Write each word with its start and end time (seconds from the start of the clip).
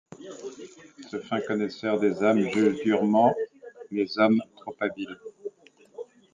Ce 1.11 1.19
fin 1.19 1.41
connaisseur 1.41 1.99
des 1.99 2.23
âmes 2.23 2.41
juge 2.49 2.81
durement 2.83 3.35
les 3.91 4.17
hommes 4.17 4.41
trop 4.55 4.73
habiles. 4.79 5.19